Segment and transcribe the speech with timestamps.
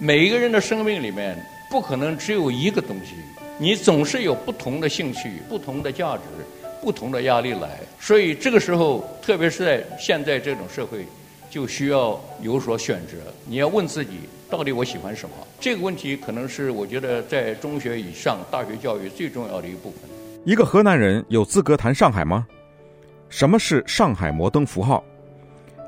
[0.00, 1.38] 每一个人的生命里面
[1.70, 3.14] 不可能只有一个东西，
[3.58, 6.22] 你总是有不同的兴趣、不同的价值、
[6.82, 7.78] 不同的压力来。
[8.00, 11.06] 所以这个时候，特别是在现在这种社会，
[11.48, 13.18] 就需要有所选择。
[13.46, 14.18] 你要问自己，
[14.50, 15.36] 到底我喜欢什么？
[15.60, 20.00] 这个问题可能是我觉得在中学以上大学教育最重要的一部分。
[20.44, 22.44] 一个河南人有资格谈上海吗？
[23.28, 25.04] 什么是上海摩登符号？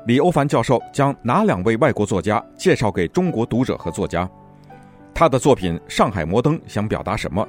[0.07, 4.29] 李欧梵教授将哪两位外国作家介绍给中国读者和作家？
[5.13, 7.45] 他的作品《上海摩登》想表达什么？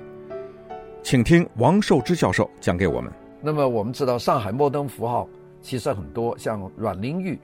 [1.00, 3.12] 请听王寿之教授讲给我们。
[3.40, 5.28] 那么我们知道，上海摩登符号
[5.62, 7.38] 其实很多，像阮玲玉，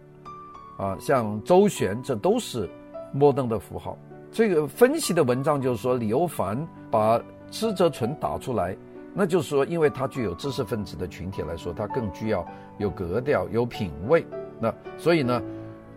[0.78, 2.68] 啊，像周璇，这都是
[3.12, 3.96] 摩登的符号。
[4.32, 6.58] 这个分析的文章就是说，李欧梵
[6.90, 7.22] 把
[7.52, 8.76] 施哲存打出来，
[9.14, 12.44] 那就是说，因为他具有知识分子的群体来说，他更具要
[12.78, 14.26] 有格调、有品位。
[14.60, 15.42] 那所以呢，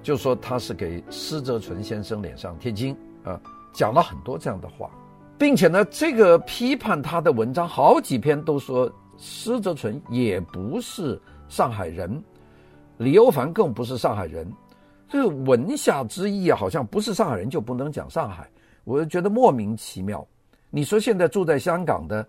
[0.02, 3.40] 就说他是给施哲存先生脸上贴金啊，
[3.74, 4.90] 讲了很多这样的话，
[5.38, 12.24] 并且呢，这个批判他的文章好几篇都说施哲存也不是上海人，
[12.98, 14.52] 李欧梵更不是上海人，
[15.08, 18.50] 这个文下之意啊，好像不是上海人就不能讲上海，
[18.84, 20.26] 我就觉得莫名其妙。
[20.70, 22.28] 你说现在住在香港的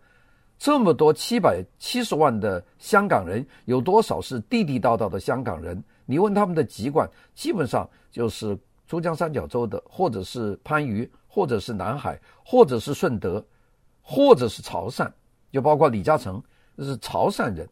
[0.58, 5.82] 这么多七百七十万的香港人，有多少是地地道道的香港人？
[6.10, 13.44] 你问他们的籍贯，基本上就是珠江三角洲的，或者是番禺，或者是南海，或者是顺德，
[14.00, 15.06] 或者是潮汕，
[15.52, 16.42] 就包括李嘉诚
[16.78, 17.68] 是潮汕人。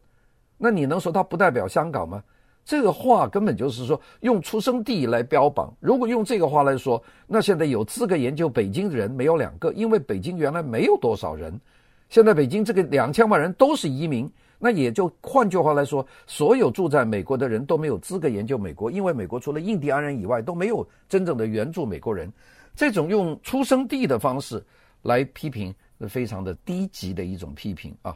[0.55, 2.23] 那你能说他不代表香港吗？
[2.63, 5.73] 这个话根本就是说用出生地来标榜。
[5.79, 11.59] 如果用这个话来说，那现在有资格研究北京的人没有两个，因为北京原来没有多少人，
[12.07, 14.31] 现在北京这个两千万人都是移民。
[14.59, 22.31] 那也就换句话来说，所有住在美国的人都没有资格研究美国，因为美国除了印第安人以外都没有真正的原住美国人。
[22.75, 24.63] 这种用出生地的方式
[25.03, 28.15] 来批评，是非常的低级的一种批评啊。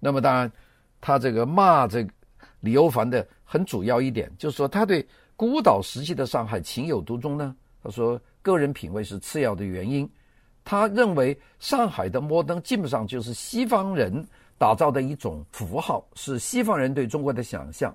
[0.00, 0.50] 那么当然，
[1.00, 2.10] 他这个骂这个
[2.58, 5.06] 李欧梵的很主要一点，就是说他对
[5.36, 7.54] 孤岛时期的上海情有独钟呢。
[7.84, 10.08] 他说个人品味是次要的原因，
[10.64, 14.26] 他认为上海的摩登基本上就是西方人。
[14.62, 17.92] 打造的一种符号是西方人对中国的想象，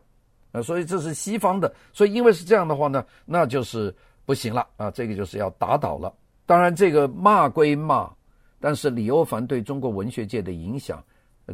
[0.52, 3.96] 啊，所以这是西方的，所以因为是这样的话呢，那就是
[4.26, 6.14] 不行了啊，这个就是要打倒了。
[6.46, 8.12] 当然，这个骂归骂，
[8.60, 11.02] 但是李欧梵对中国文学界的影响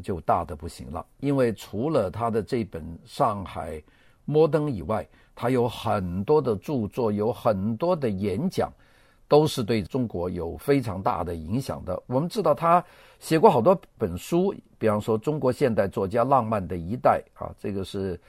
[0.01, 3.80] 就大的不行了，因为除了他的这本《上海
[4.25, 8.74] 摩登》以外，他有很多的著作，有很多的演讲。
[9.33, 11.99] 都是对中国有非常大的影响的。
[12.05, 12.85] 我们知道他
[13.17, 18.19] 写过好多本书，比方说《中国现代作家浪漫的一代》啊，这个是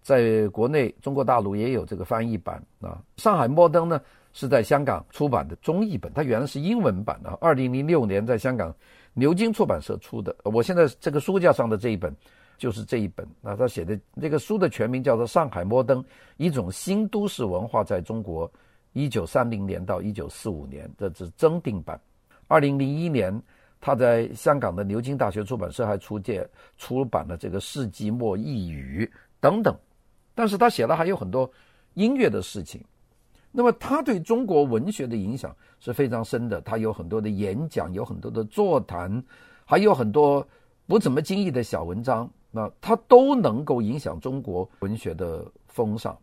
[0.00, 3.02] 在国内中国大陆也有这个翻译版啊。
[3.20, 4.00] 《上海摩登》呢
[4.32, 8.72] 是在香港出版的中译本，它原来是英文版的，二零零六年在香港
[9.12, 10.32] 牛津出版社出的。
[10.44, 12.14] 我现在这个书架上的这一本
[12.56, 16.04] 就是这一本啊，他写的这个书的全名叫做《上海摩登：
[16.36, 18.48] 一种新都市文化在中国》。
[18.94, 22.00] 一九三零年到一九四五年，这是增订版。
[22.46, 23.42] 二零零一年，
[23.80, 29.04] 他在香港的牛津大学出版社还出借出版了这个《世纪末异语》
[29.40, 29.76] 等等。
[30.32, 31.50] 但是他写了还有很多
[31.94, 32.80] 音乐的事情。
[33.50, 36.60] 那么他对中国文学的影响是非常深的。
[36.60, 39.22] 他有很多的演讲，有很多的座谈，
[39.64, 40.46] 还有很多
[40.86, 42.30] 不怎么经意的小文章。
[42.52, 46.16] 那他都能够影响中国文学的风尚。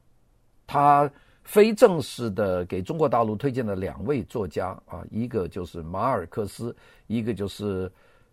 [0.65, 1.11] 他。
[1.43, 6.75] 非正式的给中国大陆推荐了两位作家啊，一个就是马尔克斯，
[7.07, 7.91] 一个就是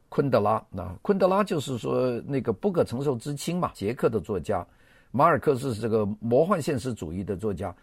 [0.09, 0.63] 昆德拉。
[0.71, 4.63] 那昆德拉就是说那个不可承受之轻嘛，捷克的作家；
[5.11, 7.75] 马尔克斯是这个魔幻现实主义的作家。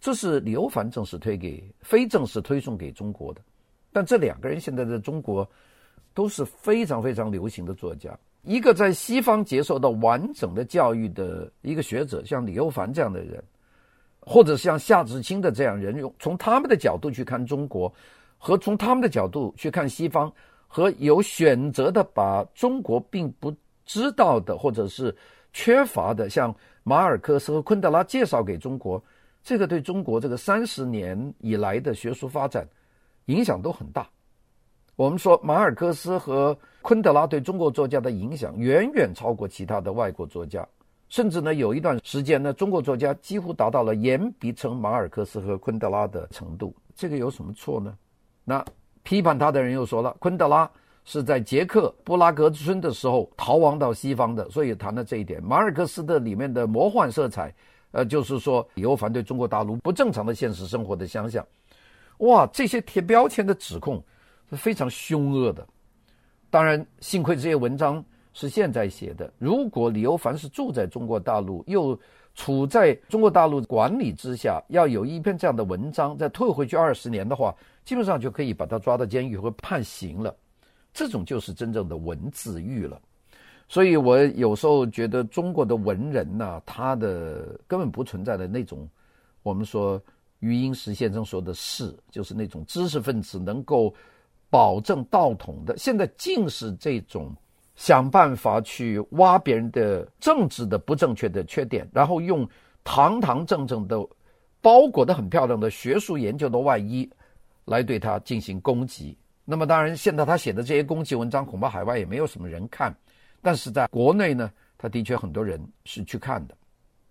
[0.00, 3.40] 这是李欧梵正式推给，非正式推送给中国的。
[3.90, 5.48] 但这两个人现在在中国
[6.12, 8.16] 都是非常非常流行的作家。
[8.42, 13.42] 一个在西方接受到完整的教育的一个学者，像李欧梵这样的人。
[14.26, 17.92] 或者像夏志清的这样人，用从他们的角度去看中国，
[18.38, 20.32] 和从他们的角度去看西方，
[20.66, 23.54] 和有选择的把中国并不
[23.84, 25.14] 知道的或者是
[25.52, 29.02] 缺乏的，像马尔克斯和昆德拉介绍给中国，
[29.42, 32.66] 这个对中国这个三十年以来的学术发展
[33.26, 34.08] 影响都很大。
[34.96, 40.66] 我们说马尔克斯和昆德拉对中国作家的影响远远超过其他的外国作家。
[41.14, 46.74] 甚至呢，有一段时间呢，中国作家几乎达到了言必称马尔克斯和昆德拉的程度。
[46.96, 47.96] 这个有什么错呢？
[48.42, 48.64] 那
[49.04, 50.68] 批判他的人又说了，昆德拉
[51.04, 55.40] 是在捷克布拉格村的时候逃亡到西方的，所以谈了这一点。
[55.40, 57.54] 马尔克斯的里面的魔幻色彩，
[57.92, 61.46] 呃，就是说李欧梵对中国大陆不正常的现实生活的想象。
[62.18, 64.02] 哇，这些贴标签的指控
[64.50, 65.64] 是非常凶恶的。
[66.50, 69.32] 当然，幸亏这些文章是现在写的。
[69.38, 71.98] 如果李欧梵是住在中国大陆，又
[72.34, 77.54] 处在中国大陆管理之下，要有一篇这样的文章再退回去二十年的话，
[77.84, 80.36] 基本上就可以把他抓到监狱和判刑了。
[80.92, 83.00] 这种就是真正的文字狱了。
[83.66, 88.86] 所以我有时候觉得中国的文人呐、他的根本不存在的那种，
[89.42, 89.98] 我们说
[90.40, 93.94] 余英时先生说的士，就是那种知识分子能够。
[94.50, 97.34] 保证道统的，现在尽是这种
[97.74, 102.48] 想办法去挖别人的政治的不正确的缺点，然后用
[102.84, 103.98] 堂堂正正的
[104.60, 107.08] 包裹得很漂亮的学术研究的外衣
[107.64, 109.16] 来对他进行攻击。
[109.44, 112.94] 那么，当然，现在他写的这些攻击文章，恐怕海外也没有什么人看，
[113.42, 116.56] 但是在国内呢，他的确很多人是去看的。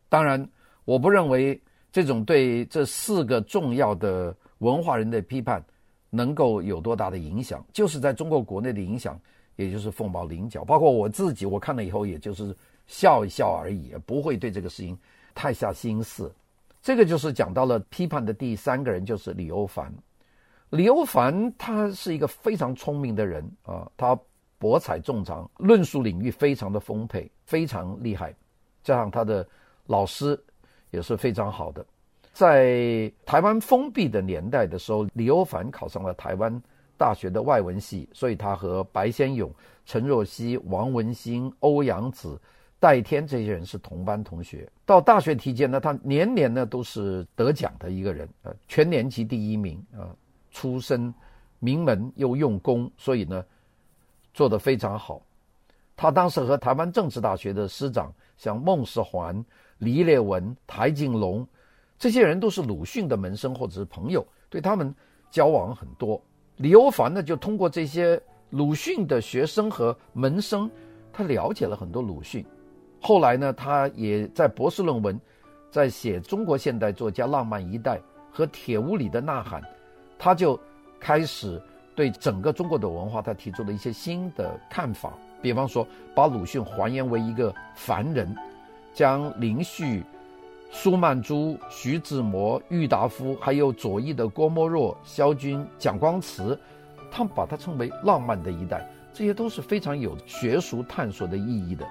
[0.09, 0.43] 当然，
[0.85, 1.61] 我不认为
[1.91, 5.63] 这种对这四个重要的文化人的批判。
[6.15, 7.65] 能够有多大的影响？
[7.73, 9.19] 就是在中国国内的影响，
[9.55, 10.63] 也就是凤毛麟角。
[10.63, 12.55] 包括我自己，我看了以后，也就是
[12.87, 14.97] 笑一笑而已，不会对这个事情
[15.33, 16.33] 太下心思。
[16.81, 19.93] 这个就是讲到了批判的第三个人，就是李欧梵。
[20.69, 24.19] 李欧梵他是一个非常聪明的人啊，他
[24.57, 28.33] 博采众长，论述领域非常的丰沛，非常厉害，
[28.83, 29.47] 加上他的
[29.85, 30.41] 老师
[30.89, 31.85] 也是非常好的。
[32.31, 36.61] 在台湾封闭的年代的时候，李欧梵考上了台湾
[37.03, 39.53] 大学的外文系，所以他和白先勇、
[39.85, 42.39] 陈若曦、王文兴、欧阳子、
[42.79, 44.71] 戴天这些人是同班同学。
[44.85, 50.15] 到大学期间呢，他年年呢都是得奖的一个人，呃，全年级第一名啊，
[50.51, 51.13] 出身
[51.59, 53.43] 名门又用功，所以呢
[54.33, 55.21] 做得非常好。
[55.97, 59.43] 他当时和台湾政治大学的师长像孟世环、
[59.77, 61.45] 黎烈文、台静龙。
[61.99, 64.95] 这些人都是鲁迅的门生或者是朋友，对他们
[65.29, 66.21] 交往很多。
[66.63, 68.17] 李欧梵呢，就通过这些
[68.51, 70.71] 鲁迅的学生和门生，
[71.11, 72.45] 他了解了很多鲁迅。
[73.01, 75.19] 后来呢，他也在博士论文，
[75.69, 77.99] 在写中国现代作家浪漫一代
[78.31, 79.61] 和铁屋里的呐喊，
[80.17, 80.57] 他就
[81.01, 81.61] 开始
[81.97, 85.11] 对整个中国的文化，他提出了一些新的看法。
[85.41, 85.85] 比方说，
[86.15, 88.33] 把鲁迅还原为一个凡人，
[88.93, 90.01] 将林旭。
[90.71, 96.59] 苏曼珠、徐志摩、郁达夫，还有左翼的郭沫若、萧军、蒋光慈，
[97.11, 101.85] 他们把它称为浪漫的一代，这些都是非常有学术探索的意义的。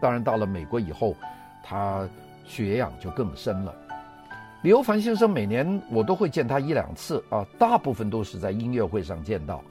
[0.00, 1.14] 当然，到了美国以后，
[1.62, 2.08] 他
[2.44, 3.74] 学养就更深了。
[4.62, 9.62] 李欧梵先生每年我都会见他一两次啊，大部分都是在音乐会上见到。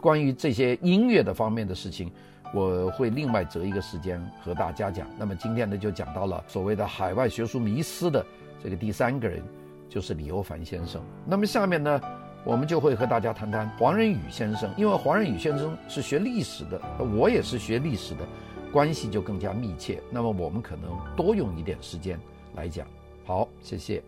[0.00, 2.10] 关于这些音乐的方面的事情。
[2.52, 5.06] 我会另外择一个时间和大家讲。
[5.18, 8.24] 那么今天呢，就讲到了所谓的海外学术迷思的
[8.62, 9.42] 这个第三个人，
[9.88, 11.02] 就是李欧梵先生。
[11.24, 12.00] 那么下面呢，
[12.44, 16.80] 我们就会和大家谈谈黄仁宇先生，因为黄仁宇先生是学历史的，
[17.16, 18.26] 我也是学历史的，
[18.72, 20.02] 关系就更加密切。
[20.10, 22.18] 那么我们可能多用一点时间
[22.54, 22.86] 来讲。
[23.24, 24.02] 好，谢谢。